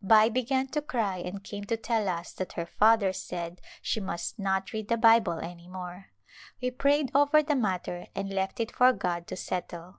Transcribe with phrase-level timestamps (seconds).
[0.00, 4.38] Bai began to cry and came to tell us that her father said she must
[4.38, 6.06] not read the Bible any more.
[6.62, 9.98] We prayed over the matter and left it for God to settle.